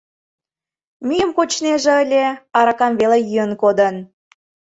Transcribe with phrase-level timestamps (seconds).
[1.07, 2.25] МӰЙЫМ КОЧНЕЖЕ ЫЛЕ,
[2.59, 3.95] АРАКАМ ВЕЛЕ ЙӰЫН КОДЫН